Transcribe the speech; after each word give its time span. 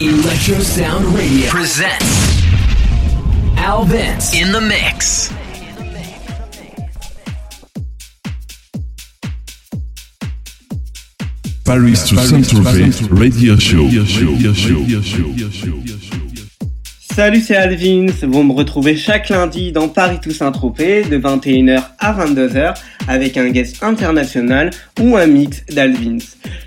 Electro 0.00 0.60
Sound 0.60 1.14
Radio 1.14 1.48
presents 1.48 2.42
Al 3.56 3.84
Vince 3.84 4.34
in 4.34 4.50
the 4.50 4.60
mix. 4.60 5.32
Paris 11.64 12.08
to 12.08 12.16
Saint-Tropez 12.16 13.06
Radio 13.12 13.56
Show. 13.56 13.88
Salut, 17.14 17.40
c'est 17.40 17.54
Alvins. 17.54 18.06
Vous 18.22 18.42
me 18.42 18.52
retrouvez 18.52 18.96
chaque 18.96 19.28
lundi 19.28 19.70
dans 19.70 19.86
Paris 19.86 20.18
to 20.20 20.32
Saint-Tropez 20.32 21.04
de 21.04 21.18
21h 21.18 21.80
à 22.00 22.12
22h 22.12 22.74
avec 23.06 23.36
un 23.36 23.48
guest 23.50 23.80
international 23.80 24.70
ou 25.00 25.16
un 25.16 25.26
mix 25.26 25.64
d'Alvins. 25.66 26.18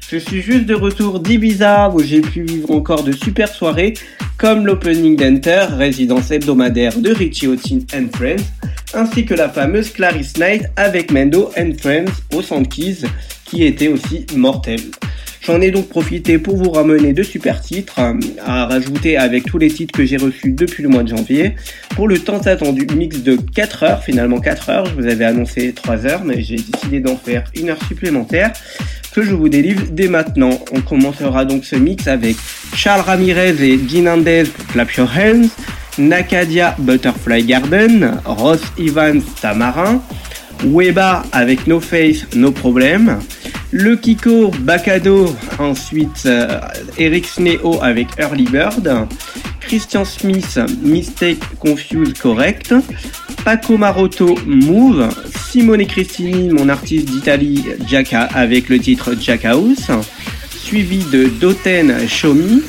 Je 0.10 0.18
suis 0.18 0.42
juste 0.42 0.66
de 0.66 0.74
retour 0.74 1.20
d'Ibiza 1.20 1.90
où 1.90 2.02
j'ai 2.02 2.22
pu 2.22 2.42
vivre 2.44 2.72
encore 2.72 3.04
de 3.04 3.12
super 3.12 3.50
soirées 3.50 3.94
comme 4.38 4.66
l'opening 4.66 5.18
d'Enter, 5.18 5.66
résidence 5.72 6.32
hebdomadaire 6.32 6.98
de 6.98 7.12
Richie 7.12 7.48
Houghton 7.48 7.80
and 7.94 8.06
Friends, 8.16 8.46
ainsi 8.94 9.26
que 9.26 9.34
la 9.34 9.50
fameuse 9.50 9.90
Clarice 9.90 10.38
Night 10.38 10.64
avec 10.78 11.12
Mendo 11.12 11.52
and 11.58 11.72
Friends 11.82 12.14
au 12.34 12.42
Keys 12.64 13.02
qui 13.44 13.66
était 13.66 13.90
aussi 13.90 14.26
mortel. 14.34 14.80
J'en 15.42 15.60
ai 15.62 15.72
donc 15.72 15.88
profité 15.88 16.40
pour 16.40 16.58
vous 16.58 16.72
ramener 16.72 17.14
de 17.14 17.24
super 17.24 17.62
titres 17.62 18.00
à 18.46 18.66
rajouter 18.66 19.18
avec 19.18 19.46
tous 19.46 19.58
les 19.58 19.70
titres 19.70 19.94
que 19.98 20.06
j'ai 20.06 20.18
reçus 20.18 20.52
depuis 20.52 20.84
le 20.84 20.90
mois 20.90 21.04
de 21.04 21.10
janvier. 21.10 21.56
Pour 21.96 22.08
le 22.08 22.20
temps 22.20 22.40
attendu 22.40 22.86
mix 22.96 23.24
de 23.24 23.38
4 23.56 23.84
heures, 23.84 24.04
finalement 24.04 24.40
4 24.40 24.70
heures, 24.70 24.86
je 24.86 24.94
vous 24.94 25.08
avais 25.08 25.26
annoncé 25.26 25.74
3 25.74 26.06
heures, 26.06 26.24
mais 26.26 26.42
j'ai 26.42 26.58
décidé 26.58 27.00
d'en 27.00 27.16
faire 27.16 27.46
une 27.56 27.70
heure 27.70 27.80
supplémentaire 27.88 28.52
je 29.24 29.34
vous 29.34 29.50
délivre 29.50 29.84
dès 29.92 30.08
maintenant. 30.08 30.60
On 30.72 30.82
commencera 30.82 31.46
donc 31.46 31.66
ce 31.66 31.76
mix 31.76 32.08
avec 32.08 32.36
Charles 32.76 33.02
Ramirez 33.02 33.56
et 33.62 33.80
Ginandez 33.88 34.44
Clap 34.72 34.92
Your 34.94 35.10
Hands, 35.10 35.48
Nakadia 35.98 36.76
Butterfly 36.80 37.44
Garden, 37.44 38.20
Ross 38.26 38.62
Evans 38.78 39.22
Tamarin, 39.42 40.02
Weba 40.66 41.24
avec 41.32 41.68
No 41.68 41.80
Face, 41.80 42.28
No 42.36 42.52
Problem, 42.52 43.20
Le 43.72 43.96
Kiko 43.98 44.52
Bakado, 44.62 45.36
ensuite 45.60 46.24
euh, 46.26 46.60
Eric 46.98 47.28
Sneo 47.28 47.80
avec 47.82 48.08
Early 48.18 48.46
Bird, 48.46 49.08
Christian 49.60 50.06
Smith 50.06 50.60
Mistake 50.82 51.40
Confuse 51.60 52.14
Correct, 52.14 52.74
Paco 53.44 53.78
Marotto 53.78 54.36
Move, 54.46 55.10
Simone 55.50 55.86
Cristini, 55.86 56.50
mon 56.50 56.70
artiste 56.70 57.10
d'Italie 57.10 57.66
Jacka 57.88 58.24
avec 58.34 58.70
le 58.70 58.80
titre 58.80 59.16
Jack 59.20 59.44
House, 59.44 59.92
suivi 60.50 61.04
de 61.12 61.26
Doten 61.28 62.08
Shomi, 62.08 62.64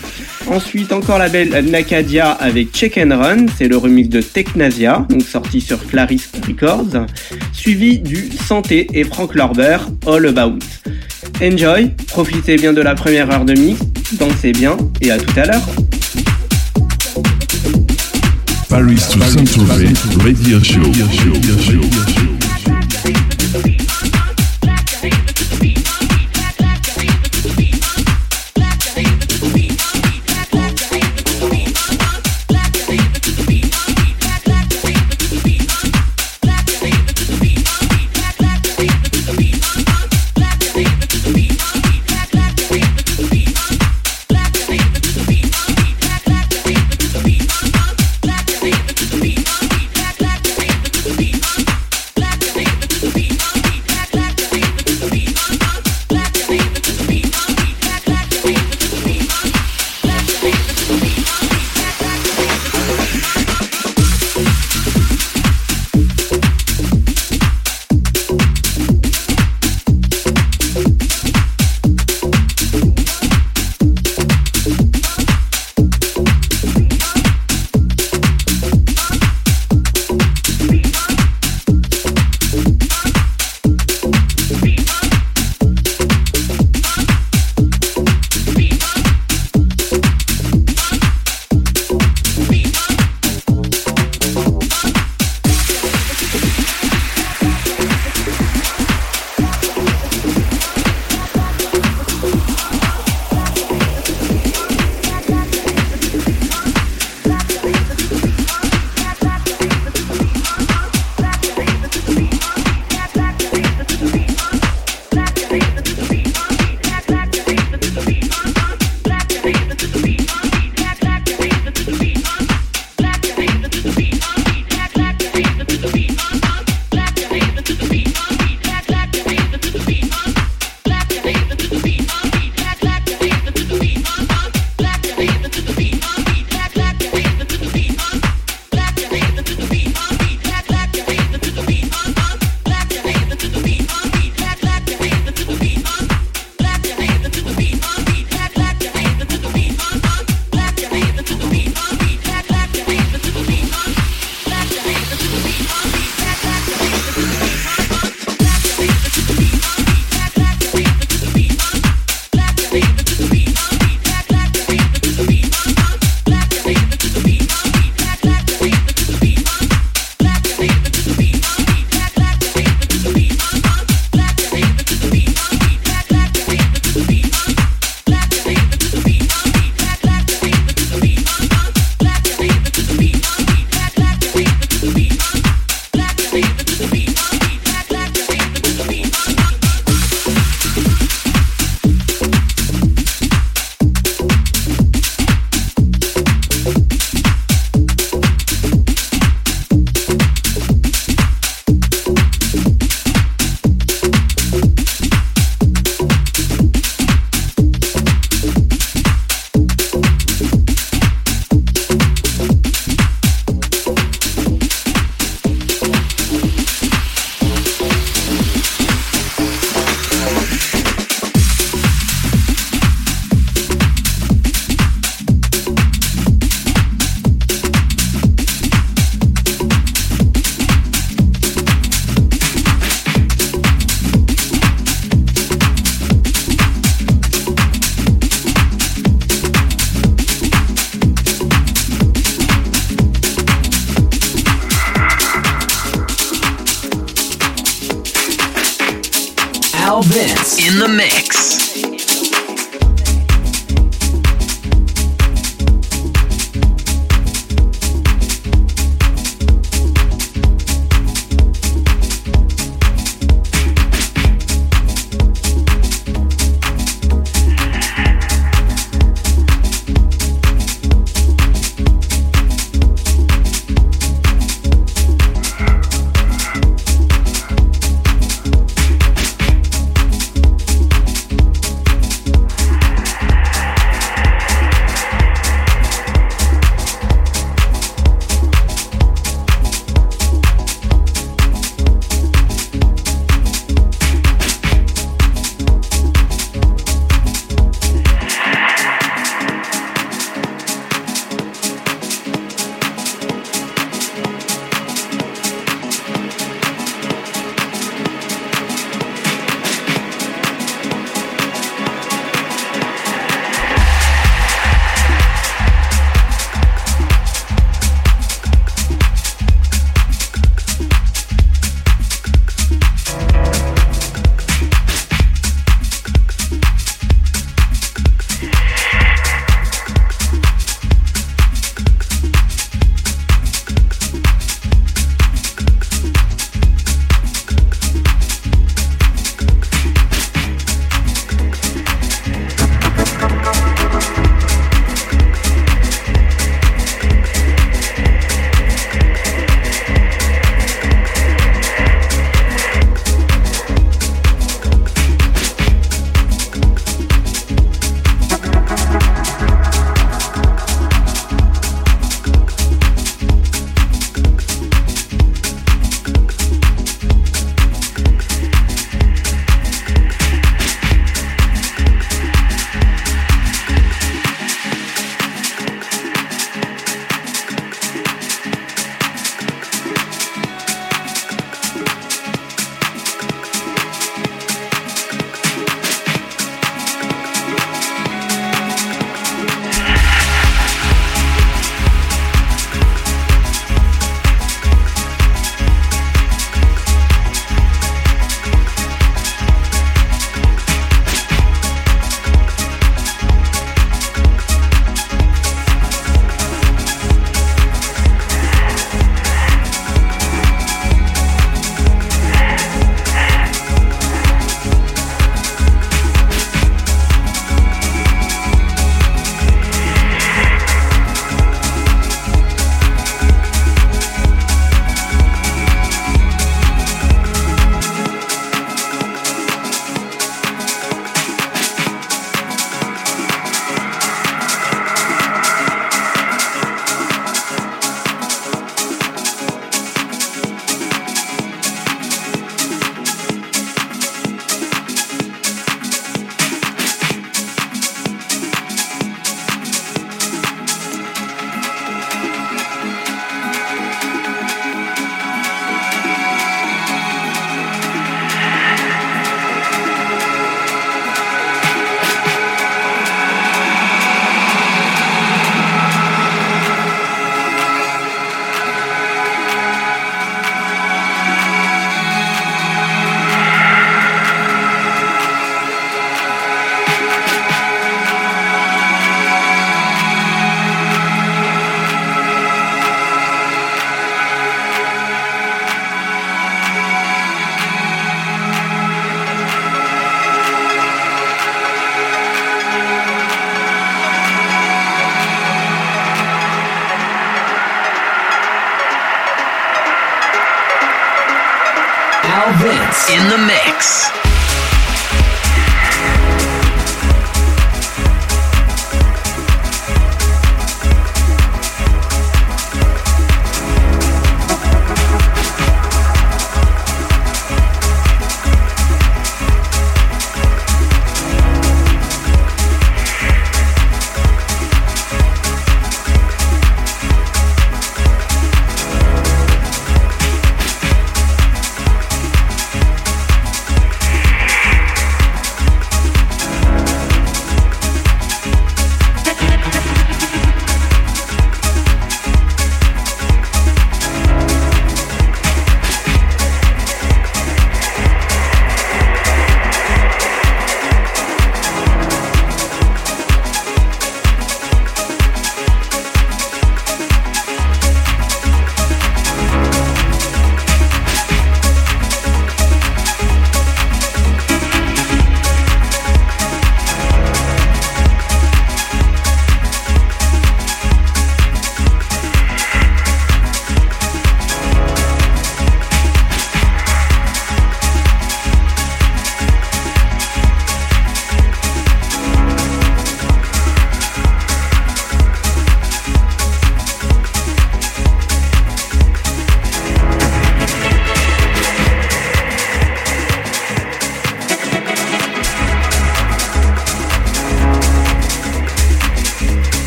Ensuite, 0.51 0.93
encore 0.93 1.19
la 1.19 1.29
belle 1.29 1.51
Nakadia 1.71 2.31
avec 2.31 2.73
Check 2.73 2.99
and 2.99 3.11
Run, 3.11 3.47
c'est 3.57 3.69
le 3.69 3.77
remix 3.77 4.09
de 4.09 4.23
Technasia, 4.23 5.07
donc 5.11 5.23
sorti 5.23 5.61
sur 5.61 5.85
Clarice 5.87 6.31
Records, 6.47 7.07
suivi 7.53 7.99
du 7.99 8.31
Santé 8.47 8.87
et 8.95 9.05
Frank 9.05 9.35
Lorber, 9.35 9.79
All 10.07 10.27
About. 10.27 10.59
Enjoy, 11.43 11.91
profitez 12.09 12.57
bien 12.57 12.73
de 12.73 12.81
la 12.81 12.95
première 12.95 13.31
heure 13.31 13.45
de 13.45 13.53
mix, 13.53 13.81
dansez 14.13 14.53
bien 14.53 14.77
et 15.03 15.11
à 15.11 15.19
tout 15.19 15.39
à 15.39 15.45
l'heure. 15.45 15.69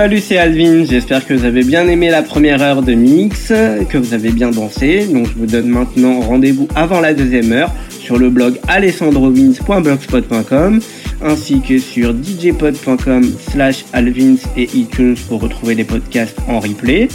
Salut, 0.00 0.20
c'est 0.20 0.38
Alvin. 0.38 0.86
J'espère 0.86 1.26
que 1.26 1.34
vous 1.34 1.44
avez 1.44 1.62
bien 1.62 1.86
aimé 1.86 2.08
la 2.08 2.22
première 2.22 2.62
heure 2.62 2.80
de 2.80 2.94
mix, 2.94 3.48
que 3.48 3.98
vous 3.98 4.14
avez 4.14 4.30
bien 4.30 4.50
dansé. 4.50 5.04
Donc, 5.04 5.26
je 5.26 5.34
vous 5.34 5.44
donne 5.44 5.68
maintenant 5.68 6.20
rendez-vous 6.20 6.68
avant 6.74 7.02
la 7.02 7.12
deuxième 7.12 7.52
heure 7.52 7.70
sur 7.90 8.16
le 8.16 8.30
blog 8.30 8.58
alessandrovins.blogspot.com 8.66 10.80
ainsi 11.20 11.60
que 11.60 11.78
sur 11.78 12.14
djpod.com 12.14 13.30
slash 13.50 13.84
alvins 13.92 14.36
et 14.56 14.70
iTunes 14.72 15.16
pour 15.28 15.42
retrouver 15.42 15.74
les 15.74 15.84
podcasts 15.84 16.38
en 16.48 16.60
replay. 16.60 17.08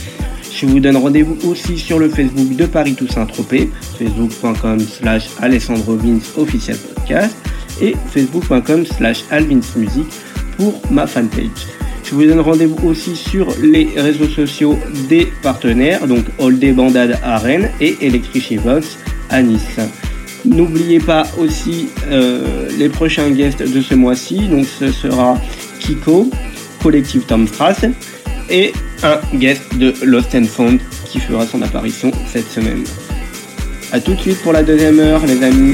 Je 0.54 0.68
vous 0.68 0.80
donne 0.80 0.98
rendez-vous 0.98 1.40
aussi 1.50 1.80
sur 1.80 1.98
le 1.98 2.08
Facebook 2.08 2.56
de 2.56 2.68
Paris 2.68 2.94
Toussaint 2.94 3.26
Tropez, 3.26 3.68
facebook.com 3.98 4.80
slash 4.80 5.26
alessandrovins 5.42 6.20
officiel 6.38 6.78
podcast 6.78 7.36
et 7.82 7.96
facebook.com 8.14 8.86
slash 8.86 9.24
alvinsmusic 9.32 10.06
pour 10.56 10.80
ma 10.92 11.08
fanpage. 11.08 11.85
Je 12.06 12.14
vous 12.14 12.24
donne 12.24 12.40
rendez-vous 12.40 12.88
aussi 12.88 13.16
sur 13.16 13.48
les 13.62 13.90
réseaux 13.98 14.28
sociaux 14.28 14.78
des 15.10 15.28
partenaires, 15.42 16.06
donc 16.06 16.26
All 16.40 16.60
Day 16.60 16.72
Bandade 16.72 17.20
à 17.24 17.40
Rennes 17.40 17.72
et 17.82 17.98
Electricivox 18.00 19.00
à 19.30 19.42
Nice. 19.42 19.80
N'oubliez 20.46 21.00
pas 21.00 21.26
aussi 21.40 21.88
euh, 22.12 22.70
les 22.78 22.90
prochains 22.90 23.32
guests 23.32 23.64
de 23.64 23.82
ce 23.82 23.96
mois-ci, 23.96 24.48
donc 24.48 24.68
ce 24.68 24.92
sera 24.92 25.42
Kiko, 25.80 26.30
Collective 26.84 27.24
Tom 27.24 27.48
Strass 27.48 27.86
et 28.52 28.72
un 29.02 29.20
guest 29.38 29.76
de 29.76 29.96
Lost 30.04 30.36
and 30.36 30.46
Found 30.46 30.80
qui 31.06 31.20
fera 31.20 31.48
son 31.48 31.64
apparition 31.64 32.12
cette 32.32 32.50
semaine. 32.52 32.84
A 33.92 34.00
tout 34.00 34.14
de 34.14 34.20
suite 34.20 34.42
pour 34.44 34.54
la 34.54 34.62
deuxième 34.62 35.00
heure 35.00 35.26
les 35.26 35.42
amis. 35.44 35.74